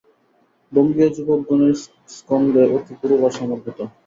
বঙ্গীয় 0.71 1.09
যুবকগণের 1.15 1.75
স্কন্ধে 2.15 2.63
অতি 2.75 2.93
গুরুভার 2.99 3.31
সমর্পিত। 3.37 3.77